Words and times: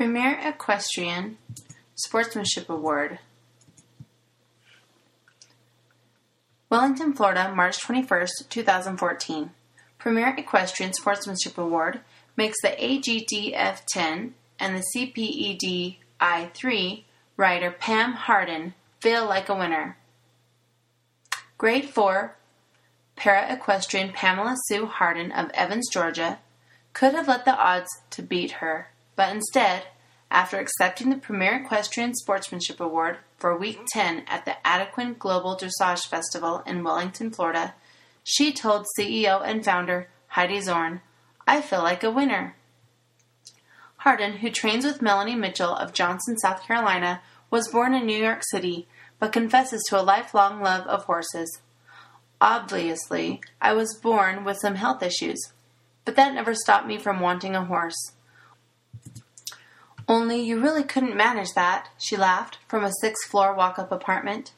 Premier 0.00 0.40
Equestrian 0.42 1.36
Sportsmanship 1.94 2.70
Award. 2.70 3.18
Wellington, 6.70 7.12
Florida, 7.12 7.52
March 7.54 7.78
21st, 7.80 8.48
2014. 8.48 9.50
Premier 9.98 10.34
Equestrian 10.38 10.94
Sportsmanship 10.94 11.58
Award 11.58 12.00
makes 12.34 12.56
the 12.62 12.68
AGDF 12.68 13.80
10 13.92 14.32
and 14.58 14.74
the 14.74 14.84
CPED 14.96 15.96
I 16.18 16.50
3 16.54 17.04
rider 17.36 17.70
Pam 17.70 18.14
Hardin 18.14 18.72
feel 19.00 19.26
like 19.26 19.50
a 19.50 19.54
winner. 19.54 19.98
Grade 21.58 21.90
4 21.90 22.36
para 23.16 23.54
equestrian 23.54 24.14
Pamela 24.14 24.56
Sue 24.64 24.86
Hardin 24.86 25.30
of 25.30 25.50
Evans, 25.50 25.90
Georgia, 25.92 26.38
could 26.94 27.12
have 27.12 27.28
let 27.28 27.44
the 27.44 27.54
odds 27.54 27.90
to 28.08 28.22
beat 28.22 28.52
her, 28.52 28.88
but 29.20 29.34
instead, 29.34 29.82
after 30.30 30.58
accepting 30.58 31.10
the 31.10 31.16
Premier 31.16 31.60
Equestrian 31.62 32.14
Sportsmanship 32.14 32.80
Award 32.80 33.18
for 33.36 33.54
Week 33.54 33.78
10 33.92 34.24
at 34.26 34.46
the 34.46 34.56
Adequan 34.64 35.18
Global 35.18 35.58
Dressage 35.58 36.06
Festival 36.06 36.62
in 36.66 36.82
Wellington, 36.82 37.30
Florida, 37.30 37.74
she 38.24 38.50
told 38.50 38.86
CEO 38.98 39.46
and 39.46 39.62
founder 39.62 40.08
Heidi 40.28 40.62
Zorn, 40.62 41.02
I 41.46 41.60
feel 41.60 41.82
like 41.82 42.02
a 42.02 42.10
winner. 42.10 42.56
Hardin, 43.96 44.38
who 44.38 44.50
trains 44.50 44.86
with 44.86 45.02
Melanie 45.02 45.34
Mitchell 45.34 45.74
of 45.76 45.92
Johnston, 45.92 46.38
South 46.38 46.62
Carolina, 46.62 47.20
was 47.50 47.68
born 47.68 47.92
in 47.92 48.06
New 48.06 48.18
York 48.18 48.40
City, 48.50 48.88
but 49.18 49.32
confesses 49.32 49.84
to 49.90 50.00
a 50.00 50.02
lifelong 50.02 50.62
love 50.62 50.86
of 50.86 51.04
horses. 51.04 51.60
Obviously, 52.40 53.42
I 53.60 53.74
was 53.74 54.00
born 54.02 54.44
with 54.44 54.56
some 54.62 54.76
health 54.76 55.02
issues, 55.02 55.52
but 56.06 56.16
that 56.16 56.32
never 56.32 56.54
stopped 56.54 56.86
me 56.86 56.96
from 56.96 57.20
wanting 57.20 57.54
a 57.54 57.66
horse. 57.66 58.12
Only 60.10 60.40
you 60.40 60.60
really 60.60 60.82
couldn't 60.82 61.14
manage 61.14 61.52
that, 61.54 61.90
she 61.96 62.16
laughed, 62.16 62.58
from 62.66 62.82
a 62.82 62.90
sixth 63.00 63.30
floor 63.30 63.54
walk 63.54 63.78
up 63.78 63.92
apartment. 63.92 64.50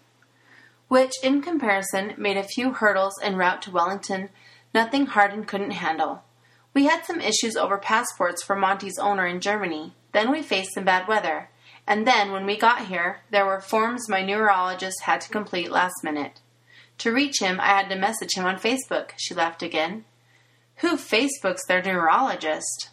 Which, 0.88 1.12
in 1.22 1.42
comparison, 1.42 2.14
made 2.16 2.38
a 2.38 2.42
few 2.42 2.72
hurdles 2.72 3.20
en 3.22 3.36
route 3.36 3.60
to 3.62 3.70
Wellington 3.70 4.30
nothing 4.72 5.04
Hardin 5.04 5.44
couldn't 5.44 5.72
handle. 5.72 6.22
We 6.72 6.86
had 6.86 7.04
some 7.04 7.20
issues 7.20 7.54
over 7.54 7.76
passports 7.76 8.42
for 8.42 8.56
Monty's 8.56 8.98
owner 8.98 9.26
in 9.26 9.42
Germany. 9.42 9.92
Then 10.12 10.30
we 10.30 10.40
faced 10.40 10.72
some 10.72 10.84
bad 10.84 11.06
weather. 11.06 11.50
And 11.86 12.06
then, 12.06 12.32
when 12.32 12.46
we 12.46 12.56
got 12.56 12.86
here, 12.86 13.20
there 13.30 13.44
were 13.44 13.60
forms 13.60 14.08
my 14.08 14.22
neurologist 14.24 15.02
had 15.02 15.20
to 15.20 15.28
complete 15.28 15.70
last 15.70 16.02
minute. 16.02 16.40
To 16.96 17.12
reach 17.12 17.42
him, 17.42 17.60
I 17.60 17.66
had 17.66 17.90
to 17.90 17.96
message 17.96 18.36
him 18.36 18.46
on 18.46 18.56
Facebook. 18.56 19.10
She 19.18 19.34
laughed 19.34 19.62
again. 19.62 20.06
Who 20.76 20.96
Facebooks 20.96 21.66
their 21.68 21.82
neurologist? 21.82 22.88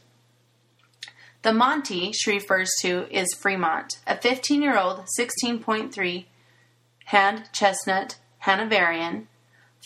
The 1.41 1.53
Monty 1.53 2.11
she 2.11 2.31
refers 2.31 2.69
to 2.81 3.07
is 3.09 3.33
Fremont, 3.33 3.99
a 4.05 4.17
15 4.17 4.61
year 4.61 4.77
old 4.77 5.05
16.3 5.17 6.25
hand 7.05 7.49
chestnut 7.53 8.17
Hanoverian, 8.39 9.27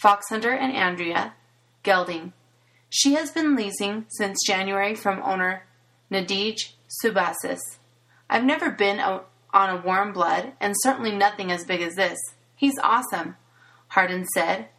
Foxhunter 0.01 0.51
and 0.51 0.75
Andrea 0.75 1.33
Gelding. 1.83 2.33
She 2.89 3.13
has 3.13 3.31
been 3.31 3.55
leasing 3.55 4.05
since 4.09 4.45
January 4.45 4.95
from 4.95 5.21
owner 5.21 5.63
Nadij 6.11 6.73
Subasis. 7.03 7.59
I've 8.29 8.43
never 8.43 8.71
been 8.71 8.99
on 8.99 9.23
a 9.53 9.81
warm 9.81 10.11
blood, 10.11 10.53
and 10.59 10.73
certainly 10.77 11.11
nothing 11.11 11.51
as 11.51 11.65
big 11.65 11.81
as 11.81 11.95
this. 11.95 12.17
He's 12.55 12.79
awesome, 12.81 13.35
Hardin 13.89 14.25
said 14.33 14.69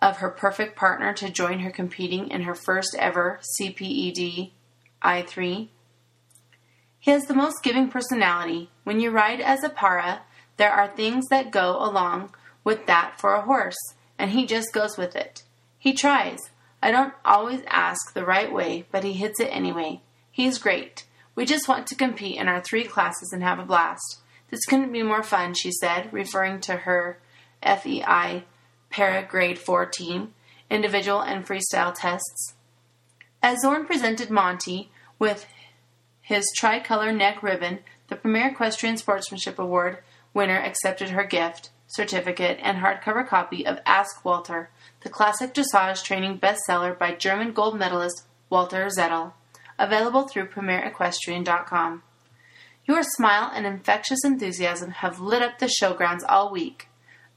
of 0.00 0.18
her 0.18 0.30
perfect 0.30 0.76
partner 0.76 1.12
to 1.12 1.28
join 1.28 1.60
her 1.60 1.70
competing 1.70 2.30
in 2.30 2.42
her 2.42 2.54
first 2.54 2.94
ever 2.98 3.40
CPED 3.60 4.52
I3. 5.02 5.68
He 7.00 7.10
has 7.10 7.24
the 7.26 7.34
most 7.34 7.62
giving 7.62 7.88
personality. 7.88 8.70
When 8.84 9.00
you 9.00 9.10
ride 9.10 9.40
as 9.40 9.62
a 9.62 9.68
para, 9.68 10.22
there 10.56 10.72
are 10.72 10.88
things 10.88 11.26
that 11.28 11.50
go 11.50 11.76
along 11.82 12.34
with 12.64 12.86
that 12.86 13.20
for 13.20 13.34
a 13.34 13.42
horse, 13.42 13.78
and 14.18 14.32
he 14.32 14.46
just 14.46 14.72
goes 14.72 14.96
with 14.98 15.14
it. 15.14 15.42
He 15.78 15.92
tries. 15.92 16.38
I 16.82 16.90
don't 16.90 17.14
always 17.24 17.62
ask 17.68 18.12
the 18.12 18.24
right 18.24 18.52
way, 18.52 18.86
but 18.90 19.04
he 19.04 19.12
hits 19.12 19.40
it 19.40 19.46
anyway. 19.46 20.00
He's 20.30 20.58
great. 20.58 21.04
We 21.34 21.44
just 21.44 21.68
want 21.68 21.86
to 21.86 21.94
compete 21.94 22.36
in 22.36 22.48
our 22.48 22.60
three 22.60 22.84
classes 22.84 23.32
and 23.32 23.42
have 23.42 23.58
a 23.58 23.64
blast. 23.64 24.18
This 24.50 24.64
couldn't 24.64 24.92
be 24.92 25.02
more 25.02 25.22
fun, 25.22 25.54
she 25.54 25.70
said, 25.70 26.12
referring 26.12 26.60
to 26.62 26.78
her 26.78 27.20
FEI 27.62 28.44
para 28.90 29.22
grade 29.22 29.58
4 29.58 29.86
team, 29.86 30.34
individual 30.70 31.20
and 31.20 31.46
freestyle 31.46 31.94
tests. 31.94 32.54
As 33.42 33.60
Zorn 33.60 33.86
presented 33.86 34.30
Monty 34.30 34.90
with 35.18 35.46
his 36.28 36.52
tricolor 36.54 37.10
neck 37.10 37.42
ribbon, 37.42 37.78
the 38.08 38.16
Premier 38.16 38.48
Equestrian 38.48 38.98
Sportsmanship 38.98 39.58
Award 39.58 39.96
winner 40.34 40.58
accepted 40.58 41.08
her 41.08 41.24
gift, 41.24 41.70
certificate, 41.86 42.58
and 42.62 42.76
hardcover 42.76 43.26
copy 43.26 43.66
of 43.66 43.80
Ask 43.86 44.22
Walter, 44.26 44.68
the 45.00 45.08
classic 45.08 45.54
dressage 45.54 46.04
training 46.04 46.38
bestseller 46.38 46.98
by 46.98 47.14
German 47.14 47.54
gold 47.54 47.78
medalist 47.78 48.26
Walter 48.50 48.86
Zettl, 48.94 49.32
available 49.78 50.28
through 50.28 50.48
PremierEquestrian.com. 50.48 52.02
Your 52.84 53.02
smile 53.02 53.50
and 53.54 53.64
infectious 53.64 54.22
enthusiasm 54.22 54.90
have 54.90 55.20
lit 55.20 55.40
up 55.40 55.58
the 55.58 55.72
showgrounds 55.80 56.24
all 56.28 56.52
week, 56.52 56.88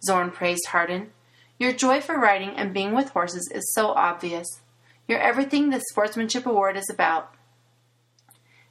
Zorn 0.05 0.31
praised 0.31 0.67
Hardin. 0.67 1.11
Your 1.57 1.71
joy 1.71 2.01
for 2.01 2.19
riding 2.19 2.57
and 2.57 2.73
being 2.73 2.93
with 2.93 3.11
horses 3.11 3.49
is 3.55 3.73
so 3.73 3.91
obvious. 3.91 4.59
You're 5.07 5.19
everything 5.21 5.69
the 5.69 5.81
Sportsmanship 5.91 6.45
Award 6.45 6.75
is 6.75 6.89
about. 6.89 7.33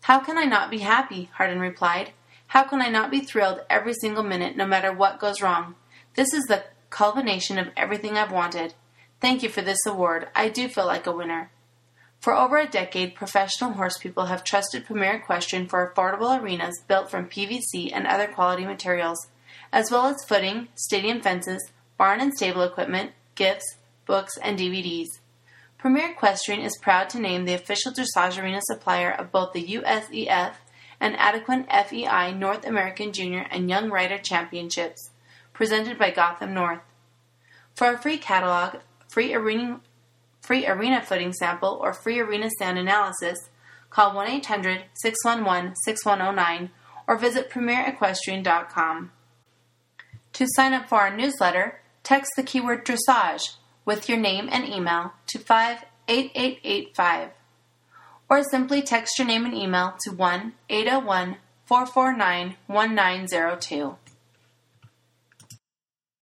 How 0.02 0.20
can 0.20 0.38
I 0.38 0.44
not 0.44 0.70
be 0.70 0.78
happy? 0.78 1.30
Hardin 1.34 1.60
replied. 1.60 2.12
How 2.48 2.64
can 2.64 2.80
I 2.80 2.88
not 2.88 3.10
be 3.10 3.20
thrilled 3.20 3.60
every 3.70 3.94
single 3.94 4.22
minute, 4.22 4.56
no 4.56 4.66
matter 4.66 4.92
what 4.92 5.20
goes 5.20 5.40
wrong? 5.40 5.76
This 6.14 6.32
is 6.32 6.44
the 6.44 6.64
culmination 6.90 7.58
of 7.58 7.68
everything 7.76 8.16
I've 8.16 8.32
wanted. 8.32 8.74
Thank 9.20 9.42
you 9.42 9.48
for 9.48 9.62
this 9.62 9.86
award. 9.86 10.28
I 10.34 10.48
do 10.48 10.68
feel 10.68 10.86
like 10.86 11.06
a 11.06 11.12
winner. 11.12 11.50
For 12.20 12.34
over 12.34 12.58
a 12.58 12.66
decade, 12.66 13.14
professional 13.14 13.72
horse 13.72 13.96
people 13.96 14.26
have 14.26 14.44
trusted 14.44 14.84
Premier 14.84 15.14
Equestrian 15.14 15.68
for 15.68 15.90
affordable 15.90 16.38
arenas 16.38 16.82
built 16.86 17.10
from 17.10 17.28
PVC 17.28 17.90
and 17.92 18.06
other 18.06 18.26
quality 18.26 18.64
materials, 18.64 19.28
as 19.72 19.90
well 19.90 20.06
as 20.06 20.24
footing, 20.26 20.68
stadium 20.74 21.22
fences, 21.22 21.70
barn 21.96 22.20
and 22.20 22.34
stable 22.34 22.62
equipment, 22.62 23.12
gifts, 23.34 23.76
books, 24.06 24.36
and 24.42 24.58
DVDs. 24.58 25.19
Premier 25.80 26.10
Equestrian 26.10 26.60
is 26.60 26.76
proud 26.76 27.08
to 27.08 27.18
name 27.18 27.46
the 27.46 27.54
official 27.54 27.90
dressage 27.90 28.38
arena 28.38 28.60
supplier 28.60 29.10
of 29.10 29.32
both 29.32 29.54
the 29.54 29.66
USEF 29.66 30.52
and 31.00 31.14
Adequan 31.14 31.64
FEI 31.70 32.34
North 32.34 32.66
American 32.66 33.14
Junior 33.14 33.46
and 33.50 33.70
Young 33.70 33.88
Rider 33.88 34.18
Championships, 34.18 35.08
presented 35.54 35.98
by 35.98 36.10
Gotham 36.10 36.52
North. 36.52 36.82
For 37.74 37.94
a 37.94 37.98
free 37.98 38.18
catalog, 38.18 38.82
free 39.08 39.32
arena, 39.32 39.80
free 40.42 40.66
arena 40.66 41.00
footing 41.00 41.32
sample, 41.32 41.78
or 41.80 41.94
free 41.94 42.20
arena 42.20 42.50
stand 42.50 42.78
analysis, 42.78 43.38
call 43.88 44.14
1 44.14 44.28
800 44.28 44.82
611 44.96 45.76
6109 45.86 46.70
or 47.06 47.16
visit 47.16 47.48
premierequestrian.com. 47.48 49.12
To 50.34 50.46
sign 50.46 50.74
up 50.74 50.90
for 50.90 51.00
our 51.00 51.16
newsletter, 51.16 51.80
text 52.02 52.32
the 52.36 52.42
keyword 52.42 52.84
dressage 52.84 53.54
with 53.84 54.08
your 54.08 54.18
name 54.18 54.48
and 54.50 54.68
email 54.68 55.12
to 55.28 55.38
58885 55.38 57.30
or 58.28 58.44
simply 58.44 58.80
text 58.80 59.18
your 59.18 59.26
name 59.26 59.44
and 59.44 59.54
email 59.54 59.94
to 60.00 60.10
1 60.12 60.52
801 60.68 61.36
449 61.64 62.56
1902. 62.66 63.96